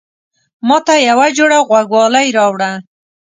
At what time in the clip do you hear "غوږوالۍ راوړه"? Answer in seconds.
1.67-2.71